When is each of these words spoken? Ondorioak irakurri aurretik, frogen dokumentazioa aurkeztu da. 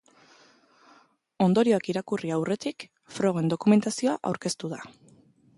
Ondorioak 1.45 1.91
irakurri 1.93 2.33
aurretik, 2.37 2.89
frogen 3.19 3.55
dokumentazioa 3.55 4.19
aurkeztu 4.33 4.75
da. 4.77 4.85